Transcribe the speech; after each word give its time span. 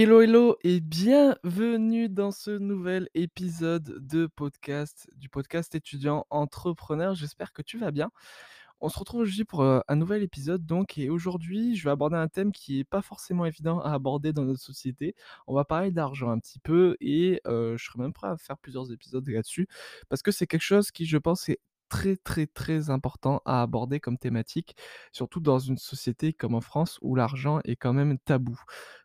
Hello, 0.00 0.20
hello 0.20 0.56
et 0.62 0.78
bienvenue 0.78 2.08
dans 2.08 2.30
ce 2.30 2.52
nouvel 2.52 3.08
épisode 3.14 4.06
de 4.06 4.28
podcast, 4.28 5.10
du 5.16 5.28
podcast 5.28 5.74
étudiant 5.74 6.24
entrepreneur. 6.30 7.16
J'espère 7.16 7.52
que 7.52 7.62
tu 7.62 7.78
vas 7.78 7.90
bien. 7.90 8.12
On 8.80 8.90
se 8.90 8.96
retrouve 8.96 9.22
aujourd'hui 9.22 9.44
pour 9.44 9.64
un 9.64 9.96
nouvel 9.96 10.22
épisode 10.22 10.64
donc 10.64 10.98
et 10.98 11.10
aujourd'hui 11.10 11.74
je 11.74 11.82
vais 11.82 11.90
aborder 11.90 12.14
un 12.14 12.28
thème 12.28 12.52
qui 12.52 12.78
est 12.78 12.84
pas 12.84 13.02
forcément 13.02 13.44
évident 13.44 13.80
à 13.80 13.90
aborder 13.90 14.32
dans 14.32 14.44
notre 14.44 14.60
société. 14.60 15.16
On 15.48 15.54
va 15.54 15.64
parler 15.64 15.90
d'argent 15.90 16.30
un 16.30 16.38
petit 16.38 16.60
peu 16.60 16.96
et 17.00 17.40
je 17.44 17.76
serai 17.76 17.98
même 17.98 18.12
prêt 18.12 18.28
à 18.28 18.36
faire 18.36 18.56
plusieurs 18.56 18.92
épisodes 18.92 19.28
là-dessus 19.28 19.66
parce 20.08 20.22
que 20.22 20.30
c'est 20.30 20.46
quelque 20.46 20.62
chose 20.62 20.92
qui 20.92 21.06
je 21.06 21.18
pense 21.18 21.48
est 21.48 21.58
très 21.88 22.16
très 22.16 22.46
très 22.46 22.90
important 22.90 23.40
à 23.44 23.62
aborder 23.62 24.00
comme 24.00 24.18
thématique, 24.18 24.76
surtout 25.12 25.40
dans 25.40 25.58
une 25.58 25.78
société 25.78 26.32
comme 26.32 26.54
en 26.54 26.60
France 26.60 26.98
où 27.02 27.14
l'argent 27.14 27.60
est 27.64 27.76
quand 27.76 27.92
même 27.92 28.18
tabou. 28.18 28.58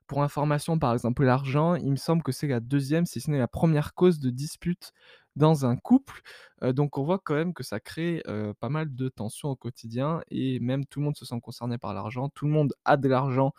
Pour 0.07 0.21
information, 0.21 0.77
par 0.79 0.93
exemple, 0.93 1.23
l'argent, 1.23 1.75
il 1.75 1.91
me 1.91 1.95
semble 1.95 2.23
que 2.23 2.31
c'est 2.33 2.47
la 2.47 2.59
deuxième, 2.59 3.05
si 3.05 3.21
ce 3.21 3.31
n'est 3.31 3.39
la 3.39 3.47
première 3.47 3.93
cause 3.93 4.19
de 4.19 4.29
dispute 4.29 4.91
dans 5.35 5.65
un 5.65 5.77
couple. 5.77 6.21
Heu, 6.63 6.73
donc 6.73 6.97
on 6.97 7.03
voit 7.03 7.19
quand 7.23 7.33
même 7.35 7.53
que 7.53 7.63
ça 7.63 7.79
crée, 7.79 8.21
pas 8.59 8.69
mal 8.69 8.93
de 8.93 9.09
tensions 9.09 9.49
au 9.49 9.55
quotidien 9.55 10.21
et 10.29 10.59
même 10.59 10.85
tout 10.85 10.99
le 10.99 11.05
monde 11.05 11.17
se 11.17 11.25
sent 11.25 11.39
concerné 11.41 11.77
par 11.77 11.93
l'argent. 11.93 12.29
Tout 12.29 12.45
le 12.45 12.51
monde 12.51 12.73
a 12.85 12.97
de 12.97 13.07
l'argent, 13.07 13.53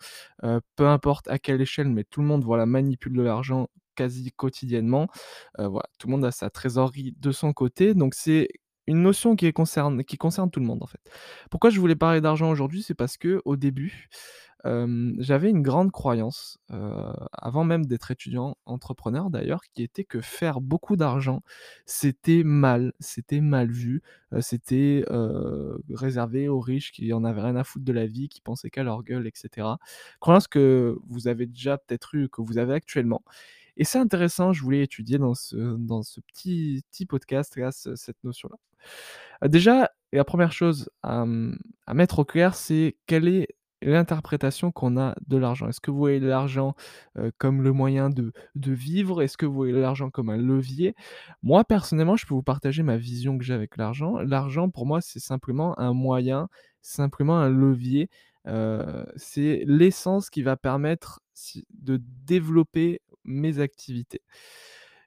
peu 0.75 0.87
importe 0.87 1.27
à 1.27 1.39
quelle 1.39 1.61
échelle, 1.61 1.89
mais 1.89 2.03
tout 2.05 2.21
le 2.21 2.27
monde, 2.27 2.43
voilà, 2.43 2.65
manipule 2.65 3.13
de 3.13 3.21
l'argent 3.23 3.67
quasi 3.95 4.31
quotidiennement. 4.31 5.07
Tout 5.57 6.07
le 6.07 6.11
monde 6.11 6.25
a 6.25 6.31
sa 6.31 6.49
trésorerie 6.49 7.15
de 7.19 7.31
son 7.31 7.53
côté, 7.53 7.93
donc 7.95 8.13
c'est 8.13 8.49
une 8.87 9.01
notion 9.01 9.35
qui 9.35 9.51
concerne 9.53 10.03
qui 10.03 10.17
concerne 10.17 10.51
tout 10.51 10.59
le 10.59 10.65
monde, 10.65 10.83
en 10.83 10.87
fait. 10.87 11.01
Pourquoi 11.49 11.69
je 11.69 11.79
voulais 11.79 11.95
parler 11.95 12.21
d'argent 12.21 12.49
aujourd'hui? 12.49 12.83
C'est 12.83 12.95
parce 12.95 13.17
que 13.17 13.41
au 13.45 13.55
début, 13.55 14.09
j'avais 15.19 15.51
une 15.51 15.61
grande 15.61 15.91
croyance, 15.91 16.57
avant 17.31 17.63
même 17.63 17.85
d'être 17.85 18.09
étudiant, 18.09 18.57
entrepreneur 18.65 19.29
d'ailleurs, 19.29 19.61
qui 19.73 19.83
était 19.83 20.03
que 20.03 20.21
faire 20.21 20.59
beaucoup 20.59 20.95
d'argent, 20.95 21.43
c'était 21.85 22.41
mal, 22.43 22.91
c'était 22.99 23.41
mal 23.41 23.69
vu, 23.69 24.01
c'était, 24.41 25.05
réservé 25.93 26.47
aux 26.49 26.59
riches 26.59 26.91
qui 26.91 27.13
en 27.13 27.23
avaient 27.25 27.41
rien 27.41 27.55
à 27.55 27.63
foutre 27.63 27.85
de 27.85 27.93
la 27.93 28.07
vie, 28.07 28.27
qui 28.27 28.41
pensaient 28.41 28.71
qu'à 28.71 28.81
leur 28.81 29.03
gueule 29.03 29.27
et 29.27 29.31
cetera. 29.35 29.77
Croyance 30.19 30.47
que 30.47 30.97
vous 31.09 31.27
avez 31.27 31.45
déjà 31.45 31.77
peut-être 31.77 32.15
eu, 32.15 32.27
que 32.27 32.41
vous 32.41 32.57
avez 32.57 32.73
actuellement 32.73 33.23
et 33.77 33.83
c'est 33.83 33.99
intéressant, 33.99 34.53
je 34.53 34.61
voulais 34.63 34.81
étudier 34.83 35.17
dans 35.17 35.33
ce 35.33 35.55
dans 35.77 36.03
ce 36.03 36.21
petit 36.21 36.83
petit 36.91 37.05
podcast 37.05 37.55
là, 37.57 37.71
ce 37.71 37.95
cette 37.95 38.23
notion-là. 38.23 38.57
Heu, 39.43 39.49
déjà, 39.49 39.91
la 40.13 40.23
première 40.25 40.51
chose 40.51 40.89
à, 41.03 41.25
mmh, 41.25 41.57
à 41.87 41.93
mettre 41.93 42.19
au 42.19 42.25
clair, 42.25 42.55
c'est 42.55 42.97
quelle 43.07 43.27
est 43.27 43.47
l'interprétation 43.81 44.71
qu'on 44.71 44.97
a 44.97 45.15
de 45.27 45.37
l'argent. 45.37 45.67
Est-ce 45.67 45.81
que 45.81 45.91
vous 45.91 45.97
voyez 45.97 46.19
l'argent, 46.19 46.75
comme 47.37 47.61
le 47.61 47.71
moyen 47.73 48.09
de 48.09 48.31
de 48.55 48.71
vivre? 48.73 49.21
Est-ce 49.21 49.37
que 49.37 49.45
vous 49.45 49.53
voyez 49.53 49.73
l'argent 49.73 50.09
comme 50.09 50.29
un 50.29 50.37
levier? 50.37 50.95
Moi, 51.43 51.63
personnellement, 51.65 52.15
je 52.15 52.25
peux 52.25 52.33
vous 52.33 52.43
partager 52.43 52.83
ma 52.83 52.97
vision 52.97 53.37
que 53.37 53.43
j'ai 53.43 53.53
avec 53.53 53.77
l'argent. 53.77 54.17
L'argent, 54.19 54.69
pour 54.69 54.85
moi, 54.87 55.01
c'est 55.01 55.19
simplement 55.19 55.77
un 55.79 55.93
moyen, 55.93 56.47
simplement 56.81 57.37
un 57.37 57.49
levier. 57.49 58.09
C'est 59.17 59.63
l'essence 59.67 60.29
qui 60.29 60.41
va 60.41 60.55
permettre 60.57 61.21
de 61.73 62.01
développer 62.25 63.01
mes 63.25 63.59
activités. 63.59 64.21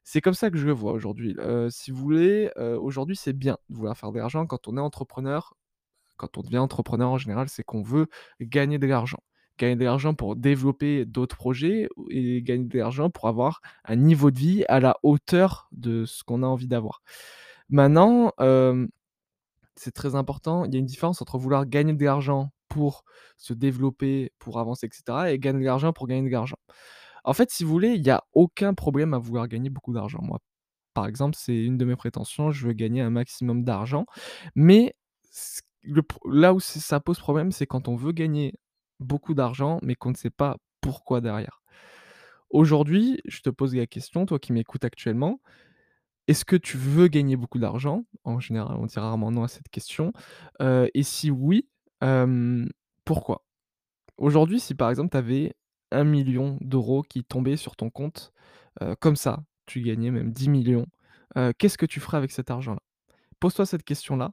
C'est 0.04 0.20
comme 0.20 0.34
ça 0.34 0.50
que 0.50 0.58
je 0.58 0.66
le 0.66 0.72
vois 0.72 0.92
aujourd'hui. 0.92 1.36
Si 1.70 1.90
vous 1.90 1.98
voulez, 1.98 2.50
aujourd'hui, 2.56 3.16
c'est 3.16 3.32
bien 3.32 3.58
de 3.68 3.76
vouloir 3.76 3.96
faire 3.96 4.12
de 4.12 4.18
l'argent 4.18 4.46
quand 4.46 4.68
on 4.68 4.76
est 4.76 4.80
entrepreneur. 4.80 5.54
Quand 6.16 6.36
on 6.36 6.42
devient 6.42 6.58
entrepreneur, 6.58 7.10
en 7.10 7.18
général, 7.18 7.48
c'est 7.48 7.62
qu'on 7.62 7.82
veut 7.82 8.06
gagner 8.40 8.78
de 8.78 8.86
l'argent. 8.86 9.18
Gagner 9.58 9.76
de 9.76 9.84
l'argent 9.84 10.14
pour 10.14 10.36
développer 10.36 11.04
d'autres 11.04 11.36
projets 11.36 11.88
et 12.10 12.42
gagner 12.42 12.64
de 12.64 12.78
l'argent 12.78 13.10
pour 13.10 13.28
avoir 13.28 13.60
un 13.84 13.96
niveau 13.96 14.30
de 14.30 14.38
vie 14.38 14.64
à 14.68 14.80
la 14.80 14.96
hauteur 15.02 15.68
de 15.72 16.04
ce 16.04 16.24
qu'on 16.24 16.42
a 16.42 16.46
envie 16.46 16.68
d'avoir. 16.68 17.02
Maintenant, 17.68 18.32
c'est 19.76 19.92
très 19.92 20.14
important, 20.14 20.64
il 20.64 20.72
y 20.72 20.76
a 20.76 20.80
une 20.80 20.86
différence 20.86 21.20
entre 21.22 21.38
vouloir 21.38 21.66
gagner 21.66 21.92
de 21.92 22.04
l'argent 22.04 22.50
pour 22.68 23.04
se 23.36 23.52
développer, 23.52 24.32
pour 24.38 24.58
avancer 24.58 24.86
et 24.86 24.90
cetera 24.92 25.30
et 25.32 25.38
gagner 25.38 25.60
de 25.60 25.64
l'argent 25.64 25.92
pour 25.92 26.06
gagner 26.06 26.28
de 26.28 26.32
l'argent. 26.32 26.58
En 27.24 27.34
fait, 27.34 27.50
si 27.50 27.64
vous 27.64 27.70
voulez, 27.70 27.94
il 27.94 28.06
y 28.06 28.10
a 28.10 28.24
aucun 28.32 28.74
problème 28.74 29.14
à 29.14 29.18
vouloir 29.18 29.48
gagner 29.48 29.70
beaucoup 29.70 29.92
d'argent. 29.92 30.20
Moi, 30.22 30.38
par 30.94 31.06
exemple, 31.06 31.36
c'est 31.38 31.56
une 31.64 31.78
de 31.78 31.84
mes 31.84 31.96
prétentions, 31.96 32.50
je 32.52 32.66
veux 32.66 32.72
gagner 32.74 33.02
un 33.02 33.10
maximum 33.10 33.64
d'argent, 33.64 34.06
mais 34.56 34.94
là 36.26 36.54
où 36.54 36.60
ça 36.60 37.00
pose 37.00 37.18
problème, 37.18 37.52
c'est 37.52 37.66
quand 37.66 37.88
on 37.88 37.96
veut 37.96 38.12
gagner 38.12 38.54
beaucoup 39.00 39.34
d'argent, 39.34 39.78
mais 39.82 39.94
qu'on 39.94 40.10
ne 40.10 40.16
sait 40.16 40.30
pas 40.30 40.56
pourquoi 40.80 41.20
derrière. 41.20 41.62
Aujourd'hui, 42.50 43.20
je 43.26 43.40
te 43.42 43.50
pose 43.50 43.74
la 43.74 43.86
question, 43.86 44.26
toi 44.26 44.38
qui 44.38 44.52
m'écoutes 44.52 44.84
actuellement, 44.84 45.40
est-ce 46.28 46.44
que 46.44 46.56
tu 46.56 46.78
veux 46.78 47.08
gagner 47.08 47.36
beaucoup 47.36 47.58
d'argent? 47.58 48.04
En 48.24 48.40
général, 48.40 48.76
on 48.78 48.86
dit 48.86 48.98
rarement 48.98 49.30
non 49.32 49.44
à 49.44 49.48
cette 49.48 49.68
question, 49.70 50.12
heu 50.62 50.90
et 50.94 51.02
si 51.02 51.30
oui, 51.30 51.68
pourquoi? 53.04 53.44
Aujourd'hui, 54.18 54.60
si 54.60 54.74
par 54.74 54.90
exemple 54.90 55.10
tu 55.12 55.18
avais 55.18 55.54
1 55.90 56.24
000 56.24 56.58
000 56.70 57.02
qui 57.02 57.24
tombaient 57.24 57.56
sur 57.56 57.76
ton 57.76 57.90
compte, 57.90 58.32
comme 59.00 59.16
ça, 59.16 59.42
tu 59.66 59.82
gagnais 59.82 60.10
même 60.10 60.32
10 60.32 60.44
000 60.64 60.84
000, 61.34 61.52
qu'est-ce 61.58 61.78
que 61.78 61.86
tu 61.86 62.00
ferais 62.00 62.16
avec 62.16 62.30
cet 62.32 62.50
argent-là? 62.50 62.80
Pose-toi 63.40 63.66
cette 63.66 63.84
question-là 63.84 64.32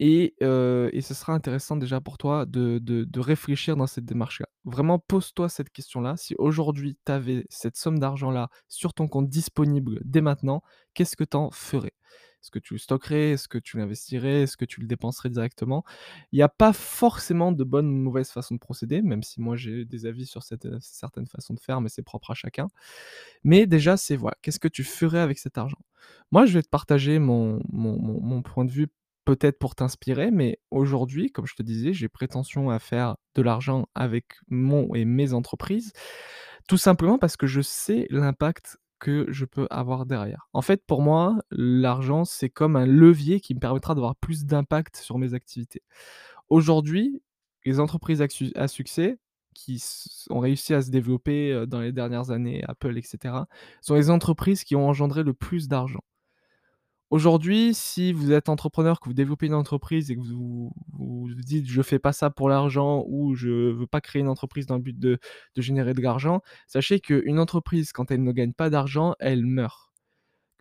et 0.00 0.34
ce 0.40 1.14
sera 1.14 1.34
intéressant 1.34 1.76
déjà 1.76 2.00
pour 2.00 2.18
toi 2.18 2.46
de 2.46 2.78
de 2.82 3.04
de 3.04 3.20
réfléchir 3.20 3.76
dans 3.76 3.86
cette 3.86 4.04
démarche-là. 4.04 4.46
Vraiment 4.64 4.98
pose-toi 4.98 5.48
cette 5.48 5.70
question-là. 5.70 6.16
Si 6.16 6.34
aujourd'hui 6.38 6.98
tu 7.06 7.12
avais 7.12 7.46
cette 7.48 7.76
somme 7.76 7.98
d'argent-là 8.00 8.48
sur 8.68 8.92
ton 8.92 9.06
compte 9.06 9.28
disponible 9.28 10.00
dès 10.04 10.20
maintenant, 10.20 10.62
qu'est-ce 10.94 11.16
que 11.16 11.24
tu 11.24 11.36
en 11.36 11.50
ferais? 11.52 11.92
Est-ce 12.44 12.50
que 12.50 12.58
tu 12.58 12.74
le 12.74 12.78
stockerais? 12.78 13.30
Est-ce 13.30 13.48
que 13.48 13.56
tu 13.56 13.78
l'investirais? 13.78 14.42
Est-ce 14.42 14.58
que 14.58 14.66
tu 14.66 14.82
le 14.82 14.86
dépenserais 14.86 15.30
directement? 15.30 15.82
Il 16.30 16.38
y 16.38 16.42
a 16.42 16.48
pas 16.50 16.74
forcément 16.74 17.52
de 17.52 17.64
bonne 17.64 17.88
ou 17.88 17.92
mauvaise 17.96 18.28
façon 18.30 18.54
de 18.54 18.60
procéder, 18.60 19.00
même 19.00 19.22
si 19.22 19.40
moi 19.40 19.56
j'ai 19.56 19.86
des 19.86 20.04
avis 20.04 20.26
sur 20.26 20.42
heu, 20.42 20.78
certaines 20.80 21.26
façons 21.26 21.54
de 21.54 21.60
faire, 21.60 21.80
mais 21.80 21.88
c'est 21.88 22.02
propre 22.02 22.32
à 22.32 22.34
chacun. 22.34 22.68
Mais 23.44 23.66
déjà, 23.66 23.96
c'est 23.96 24.16
voilà, 24.16 24.36
qu'est-ce 24.42 24.60
que 24.60 24.68
tu 24.68 24.84
ferais 24.84 25.20
avec 25.20 25.38
cet 25.38 25.56
argent? 25.56 25.78
Moi, 26.32 26.44
je 26.44 26.52
vais 26.52 26.62
te 26.62 26.68
partager 26.68 27.18
mon 27.18 27.62
mon 27.70 28.42
point 28.42 28.66
de 28.66 28.70
vue, 28.72 28.88
peut-être 29.24 29.58
pour 29.58 29.74
t'inspirer, 29.74 30.30
mais 30.30 30.58
aujourd'hui, 30.70 31.30
comme 31.30 31.46
je 31.46 31.54
te 31.54 31.62
disais, 31.62 31.94
j'ai 31.94 32.08
prétention 32.08 32.68
à 32.68 32.78
faire 32.78 33.16
de 33.34 33.42
l'argent 33.42 33.86
avec 33.94 34.26
mon 34.48 34.94
et 34.94 35.06
mes 35.06 35.32
entreprises, 35.32 35.92
tout 36.68 36.76
simplement 36.78 37.18
parce 37.18 37.36
que 37.36 37.46
je 37.46 37.62
sais 37.62 38.06
l'impact 38.10 38.78
que 39.04 39.26
je 39.28 39.44
peux 39.44 39.66
avoir 39.70 40.06
derrière. 40.06 40.48
En 40.54 40.62
fait, 40.62 40.82
pour 40.86 41.02
moi, 41.02 41.38
l'argent, 41.50 42.24
c'est 42.24 42.48
comme 42.48 42.74
un 42.74 42.86
levier 42.86 43.38
qui 43.38 43.54
me 43.54 43.60
permettra 43.60 43.94
d'avoir 43.94 44.16
plus 44.16 44.46
d'impact 44.46 44.96
sur 44.96 45.18
mes 45.18 45.34
activités. 45.34 45.82
Aujourd'hui, 46.48 47.22
les 47.66 47.80
entreprises 47.80 48.22
à 48.22 48.28
su 48.28 48.50
à 48.54 48.66
succès 48.66 49.18
qui 49.54 49.82
ont 50.30 50.40
réussi 50.40 50.72
à 50.72 50.80
se 50.80 50.90
développer, 50.90 51.52
heu, 51.52 51.66
dans 51.66 51.80
les 51.80 51.92
dernières 51.92 52.30
années, 52.30 52.64
Apple 52.66 52.96
et 52.96 53.02
cetera, 53.02 53.46
sont 53.82 53.94
les 53.94 54.08
entreprises 54.08 54.64
qui 54.64 54.74
ont 54.74 54.88
engendré 54.88 55.22
le 55.22 55.34
plus 55.34 55.68
d'argent. 55.68 56.02
Aujourd'hui, 57.10 57.74
si 57.74 58.12
vous 58.12 58.32
êtes 58.32 58.48
entrepreneur, 58.48 58.98
que 58.98 59.08
vous 59.08 59.14
développez 59.14 59.46
une 59.46 59.54
entreprise 59.54 60.10
et 60.10 60.16
que 60.16 60.20
vous 60.22 60.72
vous 60.92 61.28
dites: 61.34 61.66
«Je 61.68 61.82
fais 61.82 61.98
pas 61.98 62.12
ça 62.12 62.30
pour 62.30 62.48
l'argent» 62.48 63.04
ou 63.06 63.34
«Je 63.34 63.70
veux 63.72 63.86
pas 63.86 64.00
créer 64.00 64.20
une 64.20 64.28
entreprise 64.28 64.66
dans 64.66 64.76
le 64.76 64.82
but 64.82 64.98
de 64.98 65.18
générer 65.56 65.92
de 65.94 66.00
l'argent», 66.00 66.40
sachez 66.66 67.00
qu'une 67.00 67.38
entreprise, 67.38 67.92
quand 67.92 68.10
elle 68.10 68.22
ne 68.22 68.32
gagne 68.32 68.52
pas 68.54 68.70
d'argent, 68.70 69.14
elle 69.20 69.44
meurt. 69.46 69.92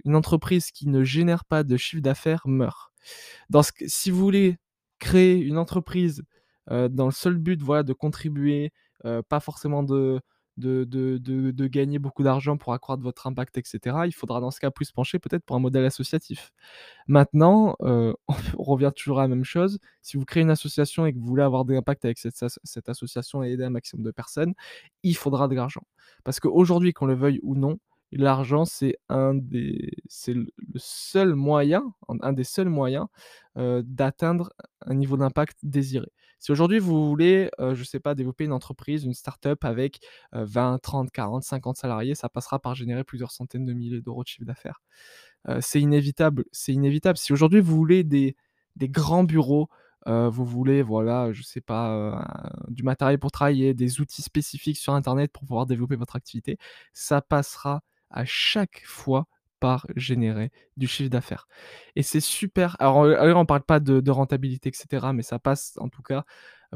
Une 0.05 0.15
entreprise 0.15 0.71
qui 0.71 0.87
ne 0.89 1.03
génère 1.03 1.45
pas 1.45 1.63
de 1.63 1.77
chiffre 1.77 2.01
d'affaires 2.03 2.43
meurt. 2.47 2.91
Si 3.87 4.11
vous 4.11 4.19
voulez 4.19 4.57
créer 4.99 5.37
une 5.39 5.57
entreprise, 5.57 6.23
heu, 6.71 6.89
dans 6.89 7.05
le 7.07 7.11
seul 7.11 7.37
but, 7.37 7.61
voilà, 7.61 7.83
de 7.83 7.93
contribuer, 7.93 8.71
heu, 9.05 9.21
pas 9.29 9.39
forcément 9.39 9.83
de 9.83 10.21
de 10.57 10.83
de 10.85 11.17
de 11.51 11.67
gagner 11.67 11.99
beaucoup 11.99 12.23
d'argent 12.23 12.57
pour 12.57 12.73
accroître 12.73 13.01
votre 13.03 13.27
impact 13.27 13.57
et 13.57 13.63
cetera, 13.65 14.07
il 14.07 14.13
faudra 14.13 14.39
dans 14.41 14.51
ce 14.51 14.59
cas 14.59 14.71
plus 14.71 14.91
pencher 14.91 15.19
peut-être 15.19 15.43
pour 15.45 15.55
un 15.55 15.59
modèle 15.59 15.85
associatif. 15.85 16.51
Maintenant, 17.07 17.75
heu, 17.83 18.15
on 18.59 18.63
revient 18.63 18.91
toujours 18.95 19.19
à 19.19 19.23
la 19.23 19.27
même 19.29 19.43
chose, 19.45 19.79
si 20.01 20.17
vous 20.17 20.25
créez 20.25 20.43
une 20.43 20.51
association 20.51 21.05
et 21.05 21.13
que 21.13 21.19
vous 21.19 21.25
voulez 21.25 21.43
avoir 21.43 21.65
de 21.65 21.73
l'impact 21.73 22.05
avec 22.05 22.17
cette 22.19 22.35
cette 22.63 22.89
association 22.89 23.43
et 23.43 23.51
aider 23.51 23.63
un 23.63 23.69
maximum 23.71 24.03
de 24.05 24.11
personnes, 24.11 24.53
il 25.03 25.15
faudra 25.17 25.47
de 25.47 25.55
l'argent. 25.55 25.83
Parce 26.23 26.39
qu'aujourd'hui, 26.39 26.93
qu'on 26.93 27.05
le 27.07 27.15
veuille 27.15 27.39
ou 27.43 27.55
non, 27.55 27.77
l'argent, 28.17 28.65
c'est 28.65 28.97
un 29.09 29.33
des 29.35 29.91
c'est 30.07 30.33
le 30.33 30.47
seul 30.77 31.35
moyen, 31.35 31.93
un 32.21 32.33
des 32.33 32.43
seuls 32.43 32.69
moyens, 32.69 33.07
d'atteindre 33.55 34.51
un 34.85 34.93
niveau 34.95 35.17
d'impact 35.17 35.57
désiré. 35.63 36.07
Si 36.39 36.51
aujourd'hui 36.51 36.79
vous 36.79 37.07
voulez, 37.07 37.49
je 37.59 37.83
sais 37.83 37.99
pas, 38.01 38.15
développer 38.15 38.43
une 38.45 38.51
entreprise, 38.51 39.05
une 39.05 39.13
start-up 39.13 39.63
avec, 39.63 39.99
heu, 40.35 40.43
20-30-40-50 40.43 41.77
salariés, 41.77 42.15
ça 42.15 42.27
passera 42.29 42.59
par 42.59 42.75
générer 42.75 43.03
plusieurs 43.05 43.31
centaines 43.31 43.65
de 43.65 43.71
milliers 43.73 44.01
d'euros 44.01 44.23
de 44.23 44.27
chiffre 44.27 44.45
d'affaires. 44.45 44.81
C'est 45.61 45.81
inévitable, 45.81 46.45
c'est 46.51 46.73
inévitable. 46.73 47.17
Si 47.17 47.33
aujourd'hui 47.33 47.61
vous 47.61 47.75
voulez 47.75 48.03
des 48.03 48.35
grands 48.81 49.23
bureaux, 49.23 49.69
vous 50.05 50.45
voulez, 50.45 50.81
voilà, 50.81 51.31
je 51.31 51.43
sais 51.43 51.61
pas, 51.61 52.27
du 52.67 52.83
matériel 52.83 53.19
pour 53.19 53.31
travailler, 53.31 53.73
des 53.73 54.01
outils 54.01 54.21
spécifiques 54.21 54.77
sur 54.77 54.93
internet 54.93 55.31
pour 55.31 55.43
pouvoir 55.45 55.65
développer 55.65 55.95
votre 55.95 56.15
activité, 56.17 56.57
ça 56.93 57.21
passera 57.21 57.83
à 58.13 58.25
chaque 58.25 58.83
fois 58.85 59.27
par 59.59 59.87
générer 59.95 60.51
du 60.75 60.87
chiffre 60.87 61.09
d'affaires. 61.09 61.47
Et 61.95 62.03
c'est 62.03 62.19
super. 62.19 62.75
Alors, 62.79 62.97
on 63.37 63.45
parle 63.45 63.63
pas 63.63 63.79
de 63.79 64.11
rentabilité 64.11 64.69
et 64.69 64.73
cetera, 64.73 65.13
mais 65.13 65.23
ça 65.23 65.39
passe 65.39 65.73
en 65.77 65.89
tout 65.89 66.01
cas 66.01 66.25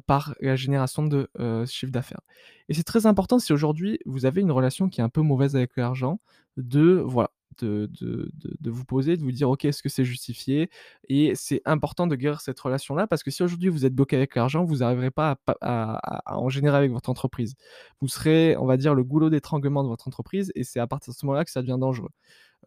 par 0.05 0.35
la 0.39 0.55
génération 0.55 1.05
de, 1.05 1.29
chiffre 1.65 1.91
d'affaires. 1.91 2.21
Et 2.69 2.73
c'est 2.73 2.83
très 2.83 3.05
important 3.05 3.39
si 3.39 3.53
aujourd'hui 3.53 3.99
vous 4.05 4.25
avez 4.25 4.41
une 4.41 4.51
relation 4.51 4.89
qui 4.89 5.01
est 5.01 5.03
un 5.03 5.09
peu 5.09 5.21
mauvaise 5.21 5.55
avec 5.55 5.75
l'argent, 5.77 6.19
de 6.57 7.01
voilà, 7.05 7.26
de 7.65 8.69
vous 8.69 8.85
poser, 8.85 9.17
de 9.17 9.21
vous 9.23 9.31
dire: 9.31 9.49
«OK, 9.49 9.65
est-ce 9.65 9.83
que 9.83 9.89
c'est 9.89 10.05
justifié?» 10.05 10.69
et 11.09 11.33
c'est 11.35 11.61
important 11.65 12.07
de 12.07 12.15
guérir 12.15 12.41
cette 12.41 12.59
relation-là 12.59 13.07
parce 13.07 13.23
que 13.23 13.31
si 13.31 13.43
aujourd'hui 13.43 13.69
vous 13.69 13.85
êtes 13.85 13.93
bloqué 13.95 14.15
avec 14.15 14.35
l'argent, 14.35 14.63
vous 14.63 14.83
arriverez 14.83 15.11
pas 15.11 15.37
à 15.61 16.37
en 16.37 16.49
générer 16.49 16.77
avec 16.77 16.91
votre 16.91 17.09
entreprise. 17.09 17.55
Vous 18.01 18.07
serez, 18.07 18.55
on 18.57 18.65
va 18.65 18.77
dire, 18.77 18.93
le 18.95 19.03
goulot 19.03 19.29
d'étranglement 19.29 19.83
de 19.83 19.89
votre 19.89 20.07
entreprise 20.07 20.51
et 20.55 20.63
c'est 20.63 20.79
à 20.79 20.87
partir 20.87 21.13
de 21.13 21.17
ce 21.17 21.25
moment-là 21.25 21.45
que 21.45 21.51
ça 21.51 21.61
devient 21.61 21.77
dangereux. 21.79 22.09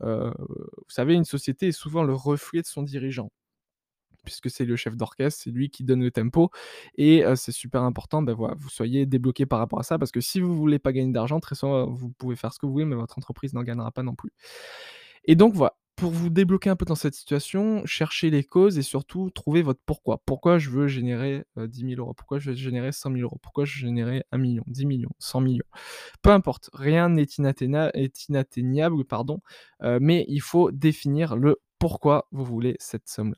Heu, 0.02 0.32
vous 0.38 0.90
savez, 0.90 1.14
une 1.14 1.24
société 1.24 1.68
est 1.68 1.72
souvent 1.72 2.02
le 2.04 2.14
reflet 2.14 2.62
de 2.62 2.66
son 2.66 2.82
dirigeant 2.82 3.30
puisque 4.30 4.50
c'est 4.50 4.64
le 4.64 4.76
chef 4.76 4.96
d'orchestre, 4.96 5.42
c'est 5.44 5.50
lui 5.50 5.70
qui 5.70 5.84
donne 5.84 6.02
le 6.02 6.10
tempo 6.10 6.50
et 6.96 7.22
c'est 7.36 7.52
super 7.52 7.82
important, 7.82 8.22
ben, 8.22 8.34
voilà, 8.34 8.54
vous 8.58 8.68
soyez 8.70 9.06
débloqué 9.06 9.46
par 9.46 9.58
rapport 9.58 9.80
à 9.80 9.82
ça 9.82 9.98
parce 9.98 10.10
que 10.12 10.20
si 10.20 10.40
vous 10.40 10.54
voulez 10.56 10.78
pas 10.78 10.92
gagner 10.92 11.12
d'argent, 11.12 11.40
très 11.40 11.54
souvent, 11.54 11.86
vous 11.90 12.10
pouvez 12.10 12.36
faire 12.36 12.52
ce 12.52 12.58
que 12.58 12.66
vous 12.66 12.72
voulez, 12.72 12.84
mais 12.84 12.96
votre 12.96 13.18
entreprise 13.18 13.52
n'en 13.54 13.62
gagnera 13.62 13.90
pas 13.92 14.02
non 14.02 14.14
plus 14.14 14.32
et 15.24 15.36
donc 15.36 15.54
voilà, 15.54 15.76
pour 15.96 16.12
vous 16.12 16.30
débloquer 16.30 16.70
un 16.70 16.76
peu 16.76 16.86
dans 16.86 16.94
cette 16.94 17.14
situation, 17.14 17.82
cherchez 17.84 18.30
les 18.30 18.42
causes 18.42 18.78
et 18.78 18.82
surtout 18.82 19.28
trouver 19.30 19.60
votre 19.60 19.80
pourquoi. 19.84 20.22
Pourquoi 20.24 20.58
je 20.58 20.70
veux 20.70 20.88
générer, 20.88 21.44
heu, 21.58 21.68
10 21.68 21.80
000 21.96 22.12
€? 22.12 22.14
Pourquoi 22.14 22.38
je 22.38 22.50
veux 22.50 22.56
générer 22.56 22.90
100 22.90 23.10
000 23.12 23.28
€? 23.28 23.38
Pourquoi 23.42 23.66
je 23.66 23.74
veux 23.74 23.80
générer 23.88 24.24
1 24.32 24.38
000 24.38 24.54
000, 24.54 24.64
10 24.66 24.80
000 24.80 24.90
000, 24.92 25.12
100 25.18 25.40
000 25.40 25.52
000? 25.52 25.58
Peu 26.22 26.30
importe, 26.30 26.70
rien 26.72 27.10
n'est 27.10 27.26
inatteignable 28.28 29.04
pardon, 29.04 29.40
mais 30.00 30.24
il 30.28 30.40
faut 30.40 30.70
définir 30.70 31.36
le 31.36 31.60
pourquoi 31.78 32.28
vous 32.32 32.44
voulez 32.44 32.76
cette 32.78 33.08
somme-là. 33.08 33.36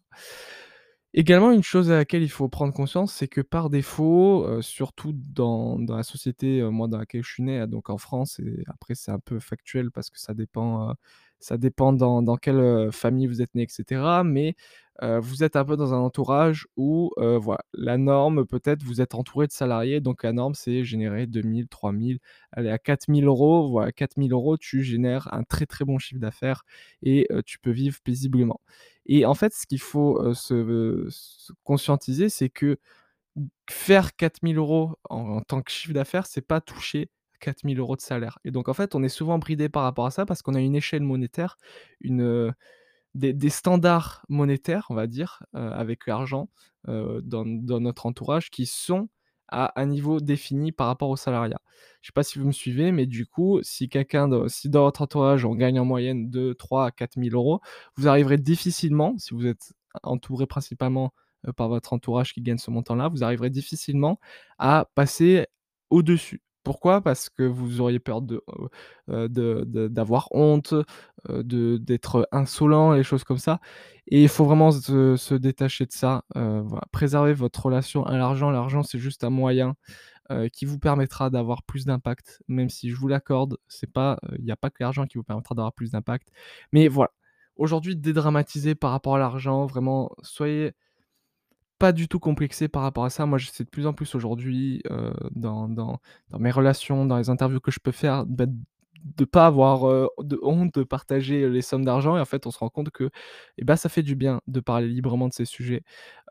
Également, 1.14 1.52
une 1.52 1.62
chose 1.62 1.90
à 1.90 1.96
laquelle 1.96 2.22
il 2.22 2.30
faut 2.30 2.48
prendre 2.48 2.72
conscience, 2.72 3.12
c'est 3.12 3.28
que 3.28 3.42
par 3.42 3.68
défaut, 3.68 4.46
heu, 4.48 4.62
surtout 4.62 5.12
dans 5.12 5.76
la 5.94 6.02
société, 6.04 6.60
heu, 6.62 6.70
moi 6.70 6.88
dans 6.88 6.96
laquelle 6.96 7.22
je 7.22 7.30
suis 7.30 7.42
né, 7.42 7.66
donc 7.66 7.90
en 7.90 7.98
France 7.98 8.38
et 8.40 8.62
après 8.66 8.94
c'est 8.94 9.10
un 9.10 9.18
peu 9.18 9.38
factuel 9.38 9.90
parce 9.90 10.08
que 10.08 10.18
ça 10.18 10.32
dépend, 10.32 10.90
heu, 10.92 10.94
ça 11.38 11.58
dépend 11.58 11.92
dans 11.92 12.36
quelle, 12.36 12.90
famille 12.92 13.26
vous 13.26 13.42
êtes 13.42 13.54
né 13.54 13.64
et 13.64 13.68
cetera, 13.68 14.24
mais 14.24 14.56
vous 15.00 15.42
êtes 15.44 15.56
un 15.56 15.64
peu 15.64 15.76
dans 15.76 15.94
un 15.94 15.98
entourage 15.98 16.66
où, 16.76 17.10
voilà, 17.18 17.60
la 17.74 17.98
norme 17.98 18.46
peut-être 18.46 18.82
vous 18.84 19.00
êtes 19.00 19.14
entouré 19.14 19.46
de 19.46 19.52
salariés, 19.52 20.00
donc 20.00 20.22
la 20.22 20.32
norme 20.32 20.54
c'est 20.54 20.84
générer 20.84 21.26
2 21.26 21.42
000-3 21.42 21.92
000, 21.92 22.20
allez 22.52 22.70
à 22.70 22.78
4 22.78 23.08
000 23.08 23.26
€, 23.26 23.70
voilà 23.70 23.92
4 23.92 24.16
000 24.16 24.32
€, 24.32 24.56
tu 24.58 24.82
génères 24.82 25.32
un 25.34 25.42
très, 25.44 25.66
très 25.66 25.84
bon 25.84 25.98
chiffre 25.98 26.20
d'affaires 26.20 26.64
et 27.02 27.28
tu 27.46 27.58
peux 27.58 27.70
vivre 27.72 27.98
paisiblement 28.04 28.60
et 29.06 29.26
en 29.26 29.34
fait, 29.34 29.52
ce 29.54 29.66
qu'il 29.66 29.80
faut, 29.80 30.32
se 30.34 31.06
se 31.10 31.52
conscientiser, 31.64 32.28
c'est 32.28 32.48
que 32.50 32.78
faire 33.70 34.16
4 34.16 34.40
000 34.42 34.58
€ 34.58 34.94
en 35.10 35.16
en 35.38 35.40
tant 35.42 35.62
que 35.62 35.70
chiffre 35.72 35.94
d'affaires, 35.94 36.26
c'est 36.26 36.42
pas 36.46 36.60
toucher 36.60 37.10
4 37.40 37.64
000 37.64 37.80
€ 37.80 37.96
de 37.96 38.02
salaire 38.02 38.38
et 38.44 38.50
donc 38.52 38.68
en 38.68 38.74
fait, 38.74 38.94
on 38.94 39.02
est 39.04 39.08
souvent 39.10 39.38
bridé 39.38 39.68
par 39.68 39.84
rapport 39.84 40.06
à 40.06 40.10
ça 40.12 40.26
parce 40.26 40.42
qu'on 40.42 40.54
a 40.54 40.60
une 40.60 40.76
échelle 40.76 41.02
monétaire, 41.02 41.56
une, 42.00 42.52
des 43.14 43.50
standards 43.50 44.24
monétaires, 44.28 44.86
on 44.90 44.94
va 44.94 45.06
dire, 45.06 45.42
heu, 45.56 45.60
avec 45.72 46.06
l'argent, 46.06 46.48
heu, 46.88 47.20
dans 47.22 47.44
notre 47.80 48.06
entourage 48.06 48.50
qui 48.50 48.66
sont 48.66 49.08
à 49.48 49.78
un 49.80 49.86
niveau 49.86 50.20
défini 50.20 50.72
par 50.72 50.86
rapport 50.86 51.10
au 51.10 51.16
salariat. 51.16 51.60
Je 52.00 52.08
sais 52.08 52.12
pas 52.14 52.22
si 52.24 52.38
vous 52.38 52.46
me 52.46 52.52
suivez, 52.52 52.90
mais 52.92 53.06
du 53.06 53.26
coup, 53.26 53.60
si 53.62 53.88
quelqu'un 53.90 54.30
si 54.48 54.70
dans 54.70 54.84
votre 54.84 55.02
entourage, 55.02 55.44
on 55.44 55.54
gagne 55.54 55.78
en 55.80 55.84
moyenne 55.84 56.30
de 56.30 56.54
3 56.54 56.86
à 56.86 56.90
4 56.90 57.16
000 57.18 57.30
€, 57.32 57.60
vous 57.96 58.08
arriverez 58.08 58.38
difficilement, 58.38 59.14
si 59.18 59.34
vous 59.34 59.46
êtes 59.46 59.72
entouré 60.02 60.46
principalement, 60.46 61.12
heu, 61.46 61.52
par 61.52 61.68
votre 61.68 61.92
entourage 61.92 62.32
qui 62.34 62.40
gagne 62.42 62.58
ce 62.58 62.70
montant-là, 62.70 63.08
vous 63.08 63.24
arriverez 63.24 63.50
difficilement 63.50 64.18
à 64.58 64.88
passer 64.94 65.46
au-dessus. 65.90 66.40
Pourquoi? 66.64 67.00
Parce 67.00 67.28
que 67.28 67.42
vous 67.42 67.80
auriez 67.80 67.98
peur 67.98 68.22
de, 68.22 68.42
d'avoir 69.88 70.28
honte, 70.32 70.74
d'être 71.28 72.28
insolent, 72.32 72.92
les 72.92 73.02
choses 73.02 73.24
comme 73.24 73.38
ça 73.38 73.60
et 74.08 74.22
il 74.22 74.28
faut 74.28 74.44
vraiment 74.44 74.72
se 74.72 75.34
détacher 75.34 75.86
de 75.86 75.92
ça, 75.92 76.24
heu, 76.36 76.60
voilà. 76.66 76.82
Préserver 76.90 77.34
votre 77.34 77.64
relation 77.64 78.04
à 78.04 78.16
l'argent. 78.16 78.50
L'argent, 78.50 78.82
c'est 78.82 78.98
juste 78.98 79.22
un 79.24 79.30
moyen, 79.30 79.74
qui 80.52 80.64
vous 80.64 80.78
permettra 80.78 81.30
d'avoir 81.30 81.62
plus 81.62 81.84
d'impact, 81.84 82.42
même 82.48 82.70
si 82.70 82.90
je 82.90 82.96
vous 82.96 83.08
l'accorde, 83.08 83.58
c'est 83.68 83.90
pas, 83.92 84.18
il 84.38 84.44
y 84.44 84.50
a 84.50 84.56
pas 84.56 84.70
que 84.70 84.82
l'argent 84.82 85.06
qui 85.06 85.18
vous 85.18 85.24
permettra 85.24 85.54
d'avoir 85.54 85.72
plus 85.74 85.90
d'impact. 85.90 86.28
Mais 86.72 86.88
voilà, 86.88 87.10
aujourd'hui, 87.56 87.96
dédramatiser 87.96 88.74
par 88.74 88.92
rapport 88.92 89.16
à 89.16 89.18
l'argent, 89.18 89.66
vraiment, 89.66 90.10
soyez 90.22 90.72
pas 91.82 91.92
du 91.92 92.08
tout 92.08 92.20
complexé 92.20 92.68
par 92.68 92.82
rapport 92.82 93.04
à 93.04 93.10
ça. 93.10 93.26
Moi, 93.26 93.38
j'essaie 93.38 93.64
de 93.64 93.70
plus 93.70 93.86
en 93.88 93.92
plus 93.94 94.14
aujourd'hui, 94.14 94.82
heu, 94.90 95.12
dans 95.34 95.68
dans 95.68 96.00
dans 96.30 96.38
mes 96.38 96.50
relations, 96.52 97.06
dans 97.06 97.18
les 97.18 97.30
interviews 97.30 97.60
que 97.60 97.72
je 97.72 97.80
peux 97.80 97.92
faire, 97.92 98.24
bah, 98.26 98.46
de 99.04 99.24
pas 99.24 99.46
avoir, 99.46 99.88
heu, 99.88 100.08
de 100.20 100.38
honte 100.42 100.74
de 100.78 100.84
partager 100.84 101.48
les 101.50 101.62
sommes 101.62 101.84
d'argent 101.84 102.16
et 102.16 102.20
en 102.20 102.24
fait, 102.24 102.46
on 102.46 102.52
se 102.52 102.58
rend 102.60 102.68
compte 102.70 102.90
que, 102.90 103.10
et 103.58 103.64
bah, 103.64 103.76
ça 103.76 103.88
fait 103.88 104.02
du 104.04 104.14
bien 104.16 104.40
de 104.46 104.60
parler 104.60 104.88
librement 104.88 105.28
de 105.28 105.32
ces 105.34 105.44
sujets. 105.46 105.82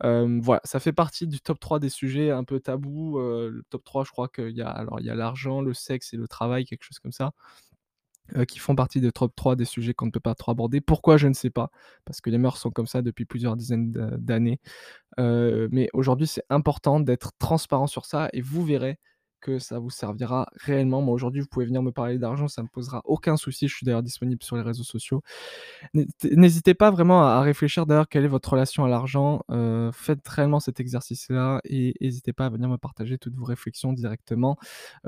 Voilà, 0.03 0.62
ça 0.63 0.80
fait 0.80 0.94
partie 0.94 1.27
du 1.27 1.39
top 1.42 1.59
3 1.59 1.80
des 1.80 1.89
sujets 1.89 2.31
un 2.31 2.44
peu 2.44 2.59
tabous, 2.59 3.19
heu, 3.19 3.50
le 3.50 3.63
top 3.69 3.83
3, 3.83 4.03
je 4.06 4.12
crois 4.12 4.27
qu'il 4.30 4.51
y 4.51 4.62
a 4.62 4.69
alors 4.69 5.00
il 5.00 5.06
y 5.06 5.09
a 5.09 5.15
l'argent, 5.15 5.62
le 5.62 5.74
sexe 5.74 6.13
et 6.13 6.18
le 6.18 6.27
travail, 6.27 6.65
quelque 6.65 6.83
chose 6.83 7.00
comme 7.00 7.12
ça, 7.12 7.31
heu, 8.38 8.45
qui 8.45 8.60
font 8.60 8.75
partie 8.75 9.01
des 9.01 9.12
top 9.12 9.33
3 9.36 9.56
des 9.56 9.66
sujets 9.66 9.94
qu'on 9.94 10.07
ne 10.07 10.12
peut 10.12 10.19
pas 10.19 10.36
trop 10.36 10.51
aborder. 10.51 10.81
Pourquoi? 10.81 11.18
Je 11.18 11.28
ne 11.28 11.33
sais 11.33 11.50
pas, 11.50 11.69
parce 12.06 12.22
que 12.22 12.30
les 12.30 12.38
mœurs 12.38 12.57
sont 12.57 12.72
comme 12.72 12.88
ça 12.88 13.01
depuis 13.01 13.25
plusieurs 13.25 13.56
dizaines 13.57 13.92
d'années 13.92 14.60
Heu, 15.19 15.69
mais 15.72 15.89
aujourd'hui, 15.94 16.28
c'est 16.28 16.44
important 16.50 17.00
d'être 17.00 17.31
transparent 17.39 17.88
sur 17.88 18.06
ça 18.06 18.30
et 18.33 18.42
vous 18.42 18.63
verrez 18.66 18.98
que 19.42 19.57
ça 19.60 19.80
vous 19.80 19.89
servira 19.89 20.48
réellement. 20.56 21.01
Moi, 21.01 21.16
aujourd'hui, 21.16 21.42
vous 21.42 21.48
pouvez 21.48 21.66
venir 21.66 21.81
me 21.81 21.92
parler 21.92 22.19
d'argent, 22.19 22.48
ça 22.48 22.62
ne 22.62 22.66
me 22.66 22.69
posera 22.69 23.01
aucun 23.06 23.38
souci. 23.38 23.68
Je 23.68 23.75
suis 23.75 23.86
d'ailleurs 23.86 24.04
disponible 24.04 24.44
sur 24.44 24.56
les 24.56 24.62
réseaux 24.62 24.84
sociaux. 24.84 25.24
N'hésitez 26.24 26.74
pas 26.74 26.92
vraiment 26.92 27.24
à 27.24 27.42
réfléchir 27.42 27.86
d'ailleurs 27.86 28.07
quelle 28.07 28.25
est 28.25 28.27
votre 28.27 28.51
relation 28.51 28.86
à 28.86 28.89
l'argent. 28.89 29.42
Heu, 29.51 29.89
faites 29.94 30.27
réellement 30.27 30.60
cet 30.60 30.80
exercice-là 30.80 31.62
et 31.66 31.94
n'hésitez 32.01 32.34
pas 32.34 32.45
à 32.45 32.50
venir 32.50 32.69
me 32.69 32.77
partager 32.77 33.18
toutes 33.18 33.36
vos 33.36 33.45
réflexions 33.45 33.94
directement, 33.94 34.57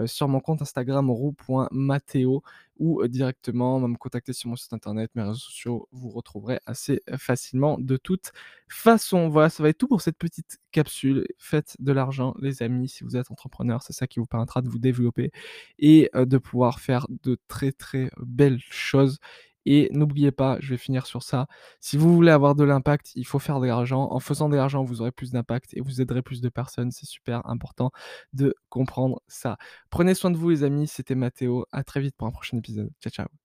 sur 0.05 0.27
mon 0.27 0.39
compte 0.39 0.61
Instagram 0.61 1.09
roux.matteo 1.09 2.43
ou, 2.77 3.05
directement 3.07 3.79
me 3.79 3.95
contacter 3.97 4.33
sur 4.33 4.49
mon 4.49 4.55
site 4.55 4.73
internet, 4.73 5.11
mes 5.15 5.21
réseaux 5.23 5.35
sociaux, 5.35 5.87
vous 5.91 6.09
retrouverez 6.09 6.59
assez 6.65 7.01
facilement 7.17 7.77
de 7.79 7.97
toute 7.97 8.31
façon. 8.69 9.29
Voilà, 9.29 9.49
ça 9.49 9.63
va 9.63 9.69
être 9.69 9.77
tout 9.77 9.87
pour 9.87 10.01
cette 10.01 10.17
petite 10.17 10.59
capsule. 10.71 11.25
Faites 11.37 11.75
de 11.79 11.91
l'argent, 11.91 12.33
les 12.39 12.61
amis, 12.63 12.89
si 12.89 13.03
vous 13.03 13.15
êtes 13.17 13.31
entrepreneur, 13.31 13.81
c'est 13.83 13.93
ça 13.93 14.07
qui 14.07 14.19
vous 14.19 14.25
permettra 14.25 14.61
de 14.61 14.69
vous 14.69 14.79
développer 14.79 15.31
et 15.79 16.09
de 16.15 16.37
pouvoir 16.37 16.79
faire 16.79 17.07
de 17.23 17.37
très, 17.47 17.71
très 17.71 18.09
belles 18.19 18.59
choses 18.59 19.19
et 19.65 19.89
n'oubliez 19.91 20.31
pas, 20.31 20.57
je 20.59 20.69
vais 20.69 20.77
finir 20.77 21.05
sur 21.05 21.23
ça, 21.23 21.47
si 21.79 21.97
vous 21.97 22.13
voulez 22.13 22.31
avoir 22.31 22.55
de 22.55 22.63
l'impact, 22.63 23.11
il 23.15 23.25
faut 23.25 23.39
faire 23.39 23.59
de 23.59 23.67
l'argent. 23.67 24.09
En 24.11 24.19
faisant 24.19 24.49
de 24.49 24.55
l'argent, 24.55 24.83
vous 24.83 25.01
aurez 25.01 25.11
plus 25.11 25.31
d'impact 25.31 25.73
et 25.75 25.81
vous 25.81 26.01
aiderez 26.01 26.21
plus 26.21 26.41
de 26.41 26.49
personnes. 26.49 26.91
C'est 26.91 27.05
super 27.05 27.45
important 27.47 27.91
de 28.33 28.55
comprendre 28.69 29.21
ça. 29.27 29.57
Prenez 29.89 30.13
soin 30.15 30.31
de 30.31 30.37
vous 30.37 30.49
les 30.49 30.63
amis, 30.63 30.87
c'était 30.87 31.15
Mathéo. 31.15 31.65
À 31.71 31.83
très 31.83 32.01
vite 32.01 32.15
pour 32.17 32.27
un 32.27 32.31
prochain 32.31 32.57
épisode. 32.57 32.91
Ciao, 33.01 33.11
ciao. 33.11 33.42